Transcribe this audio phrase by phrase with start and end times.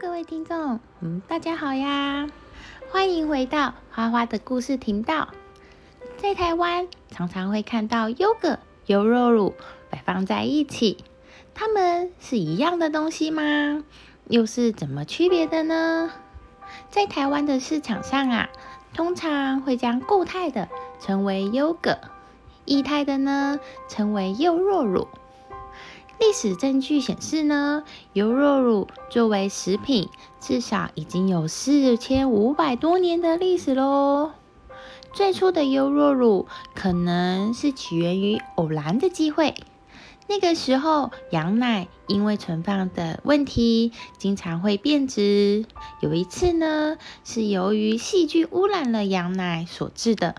[0.00, 2.28] 各位听众，嗯，大家好呀！
[2.90, 5.28] 欢迎回到花花的故事频道。
[6.16, 9.54] 在台湾，常常会看到优格、优酪乳
[9.90, 11.04] 摆放在一起，
[11.54, 13.84] 它们是一样的东西吗？
[14.28, 16.10] 又是怎么区别的呢？
[16.90, 18.48] 在台湾的市场上啊，
[18.92, 20.68] 通常会将固态的
[20.98, 21.98] 称为优格，
[22.64, 25.06] 液态的呢称为优酪乳。
[26.18, 30.08] 历史证据显示呢，优酪乳作为食品，
[30.40, 34.32] 至少已经有四千五百多年的历史喽。
[35.12, 39.54] 最初的优酪乳可能是起源于偶然的机会。
[40.26, 45.66] 那个时候，羊奶因为存放的问题，经常会变质。
[46.00, 50.34] 有一次呢，是由于细菌污染了羊奶所致的。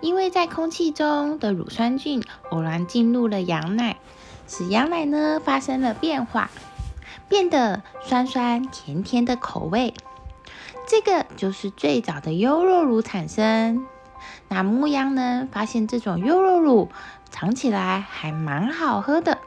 [0.00, 3.96] 因为在空气中的乳酸菌偶然进入了羊奶。
[4.46, 6.50] 使羊奶呢发生了变化，
[7.28, 9.94] 变得酸酸甜甜的口味。
[10.86, 13.86] 这个就是最早的优酪乳产生。
[14.48, 16.90] 那牧羊人发现这种优酪乳
[17.30, 19.38] 尝起来还蛮好喝的，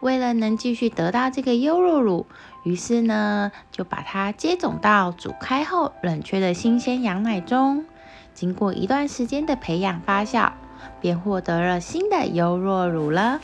[0.00, 2.26] 为了能继续得到这个优酪乳，
[2.62, 7.84] 于是呢就把它接种到煮开后冷却的新鲜羊奶中。
[8.32, 10.52] 经过一段时间的培养发酵，
[11.00, 13.40] 便获得了新的优酪乳了。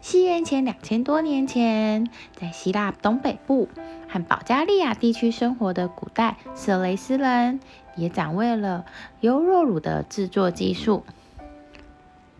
[0.00, 3.68] 西元前两千多年前，在希腊东北部
[4.08, 7.60] 和保加利亚地区生活的古代色雷斯人，
[7.96, 8.86] 也掌握了
[9.20, 11.04] 优酪乳的制作技术。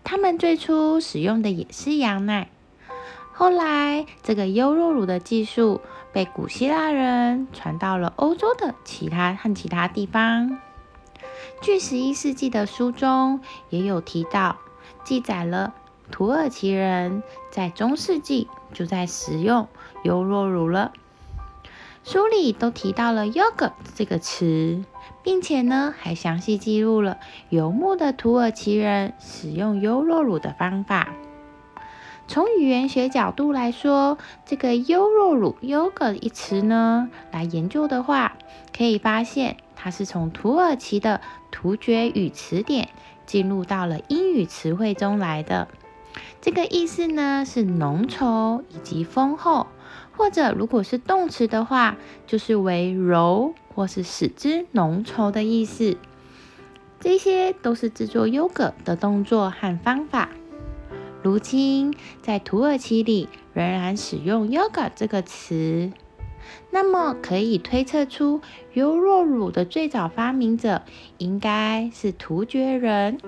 [0.02, 2.48] 他们最初使用的也是羊奶，
[3.32, 10.58] 后来这个优酪乳的技术被古希腊人传到了欧洲的其他和其他地方。
[11.60, 14.56] 据十一世纪的书中也有提到，
[15.04, 15.74] 记载了。
[16.10, 19.68] 土耳其人在中世纪就在使用
[20.02, 20.92] 优酪乳了。
[22.02, 24.84] 书里都提到了 “yogurt” 这个词，
[25.22, 27.18] 并且呢还详细记录了
[27.50, 31.12] 游牧的土耳其人使用优酪乳的方法。
[32.26, 38.36] 从语言学角度来说，这个优酪乳 “yogurt” 一词呢，来研究的话，
[38.76, 41.20] 可以发现它是从土耳其的
[41.50, 42.88] 突厥语词典
[43.26, 45.68] 进入到了英语词汇中来的。
[46.40, 49.66] 这个意思呢是浓稠以及丰厚，
[50.16, 55.96] 或者如果是动词的话，就是为柔或是使之浓稠的意思。
[56.98, 60.28] 这些都是制作优格的动作和方法。
[61.22, 65.92] 如今在土耳其里仍然使用 “yoga” 这个词，
[66.70, 68.40] 那么可以推测出
[68.72, 70.82] 优酪乳的最早发明者
[71.18, 73.18] 应该是突厥人。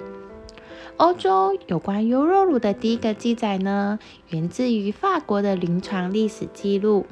[0.98, 3.98] 欧洲有关优酪乳的第一个记载呢，
[4.28, 7.06] 源自于法国的临床历史记录。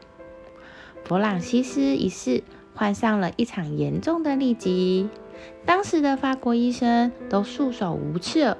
[1.04, 5.08] 弗朗西斯一世患上了一场严重的痢疾，
[5.66, 8.58] 当时的法国医生都束手无策。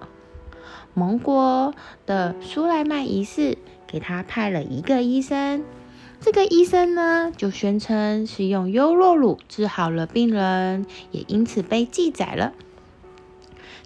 [0.94, 1.75] 蒙国
[2.06, 5.64] 的苏莱曼一世给他派了一个医生，
[6.20, 12.53] 这个医生呢就宣称是用优酪乳治好了病人，也因此被记载了。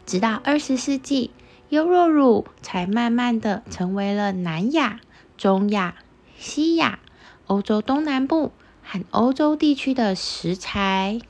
[0.06, 1.30] 直到二十世纪，
[1.70, 5.00] 优酪乳才慢慢的成为了南亚、
[5.36, 5.96] 中亚、
[6.36, 6.98] 西亚、
[7.46, 11.20] 欧洲东南部和欧洲地区的食材。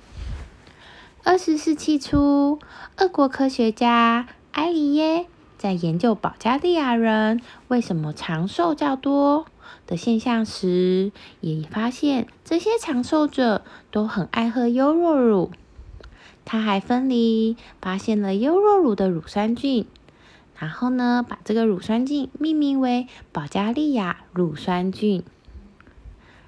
[1.23, 2.59] 二十世纪初，
[2.99, 5.27] 俄国科学家埃里耶
[5.57, 9.47] 在研究保加利亚人为什么长寿较多
[9.87, 15.51] 的现象时，也发现这些长寿者都很爱喝优酪乳。
[16.45, 19.87] 他还分离发现了优酪乳的乳酸菌，
[20.59, 25.23] 然后呢，把这个乳酸菌命名为保加利亚乳酸菌。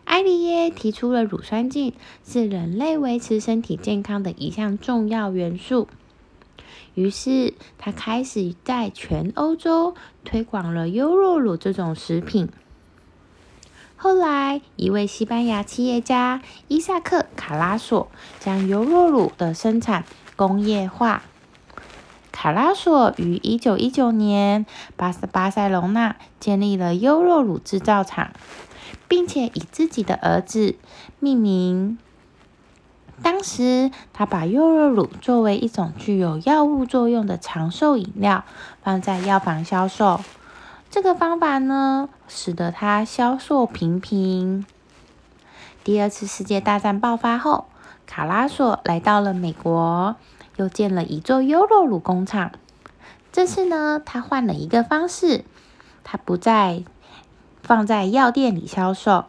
[0.04, 1.92] 埃利耶提出了乳酸菌
[2.24, 5.88] 是人类维持身体健康的一项重要元素，
[6.94, 12.48] 于是他开始在全欧洲推广了优酪乳这种食品。
[14.06, 18.06] 后来，一位西班牙企业家伊萨克·卡拉索
[18.38, 20.04] 将优酪乳的生产
[20.36, 21.24] 工业化。
[22.30, 24.64] 卡拉索于一九一九年
[24.94, 28.30] 巴斯巴塞隆纳建立了优酪乳制造厂，
[29.08, 30.76] 并且以自己的儿子
[31.18, 31.98] 命名。
[33.24, 38.44] 当时，他把优酪乳作为一种具有药物作用的长寿饮料，
[38.84, 40.20] 放在药房销售。
[40.88, 44.64] 这个方法呢，使得它销售平平。
[45.84, 47.66] 第二次世界大战爆发后，
[48.06, 50.16] 卡拉索来到了美国，
[50.56, 52.52] 又建了一座优酪乳工厂。
[53.30, 55.44] 这次呢，他换了一个方式，
[56.02, 56.82] 他不再
[57.62, 59.26] 放在药店里销售，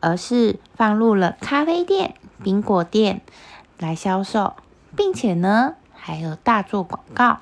[0.00, 3.20] 而是放入了咖啡店、冰果店
[3.78, 4.54] 来销售，
[4.96, 7.40] 并且呢，还有大做广告。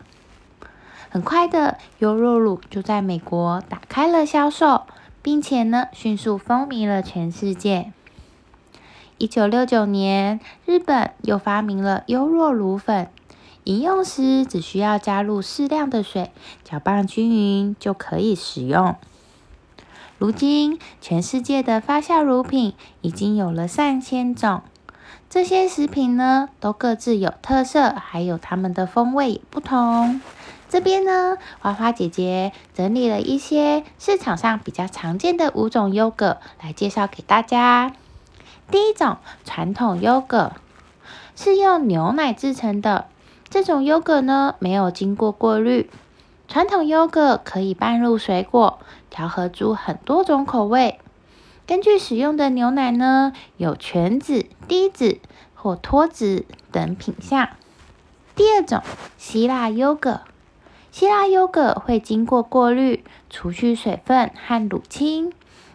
[1.11, 4.83] 很快的，优酪乳就在美国打开了销售，
[5.23, 7.93] 并且呢，迅速风靡了全世界。
[9.17, 13.09] 一九六九年，日本又发明了优酪乳粉，
[13.65, 16.31] 饮用时只需要加入适量的水，
[16.63, 18.95] 搅拌均匀就可以食用。
[20.19, 24.63] 如今，全世界的发酵乳品已经有了上千种，
[25.31, 30.21] 这些食品呢，都各自有特色，还有它们的风味也不同。
[30.69, 37.93] 这边呢，花花姐姐整理了一些市场上比较常见的五种优格来介绍给大家。
[38.71, 40.53] 第一种传统优格
[41.35, 43.07] 是用牛奶制成的，
[43.49, 45.89] 这种优格呢没有经过过滤。
[46.49, 48.79] 传统优格可以拌入水果，
[49.09, 50.99] 调和出很多种口味。
[51.67, 55.21] 根据使用的牛奶呢，有全脂、低脂
[55.55, 57.49] 或脱脂等品相。
[58.35, 58.83] 第二种
[59.17, 60.21] 希腊优格。
[60.91, 65.33] 希腊优格会经过过滤，除去水分和乳清，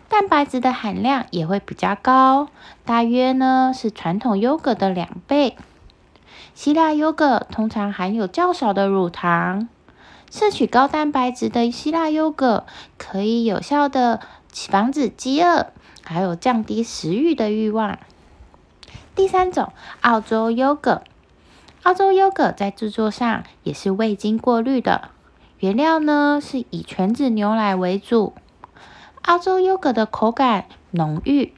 [0.10, 2.50] 蛋白质的含量也会比较高，
[2.84, 5.56] 大约呢是传统优格的两倍。
[6.54, 9.70] 希腊优格通常含有较少的乳糖，
[10.30, 12.66] 摄取高蛋白质的希腊优格
[12.98, 14.20] 可以有效的
[14.52, 15.68] 防止饥饿，
[16.04, 17.98] 还有降低食欲的欲望。
[19.16, 19.72] 第三种，
[20.02, 21.04] 澳洲优格。
[21.84, 25.10] 澳洲优格在制作上也是未经过滤的，
[25.60, 28.34] 原料呢是以全脂牛奶为主。
[29.24, 31.54] 澳洲优格的口感浓郁，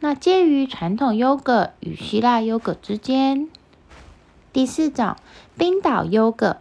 [0.00, 3.48] 那介于传统优格与希腊优格之间。
[4.52, 5.16] 第四种，
[5.56, 6.58] 冰岛优格。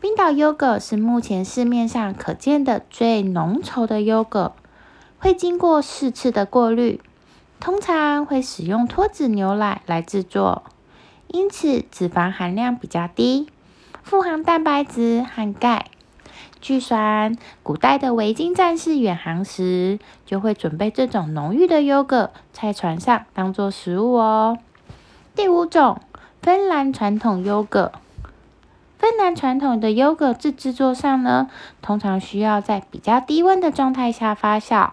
[0.00, 4.52] 冰岛优格是目前市面上可见的最浓稠的优格，
[5.18, 7.00] 会经过四次的过滤，
[7.58, 10.62] 通常会使用脱脂牛奶来制作。
[11.28, 13.48] 因此，脂肪含量比较低，
[14.02, 15.86] 富含蛋白质和钙。
[16.60, 17.30] 据说，
[17.62, 24.58] 古代的维京战士远航时，就会准备这种浓郁的优格在船上当做食物哦。
[25.36, 26.00] 第五种，
[26.42, 27.92] 芬兰传统优格。
[28.98, 31.48] 芬兰传统的优格制制作上呢，
[31.80, 34.90] 通常需要在比较低温的状态下发酵，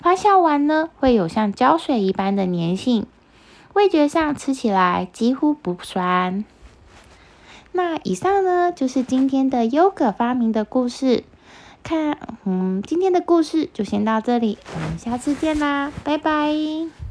[0.00, 3.06] 发酵完呢，会有像胶水一般的粘性。
[3.74, 6.44] 味觉上吃起来几乎不酸。
[7.72, 11.24] 那以上呢就是今天的优格发明的故事。
[11.82, 17.03] 看，嗯，今天的故事就先到这里，我们下次见啦，拜拜。